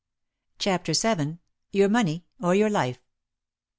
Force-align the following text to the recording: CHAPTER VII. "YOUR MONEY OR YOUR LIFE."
CHAPTER 0.57 0.93
VII. 0.93 1.37
"YOUR 1.73 1.87
MONEY 1.87 2.25
OR 2.41 2.55
YOUR 2.55 2.71
LIFE." 2.71 3.03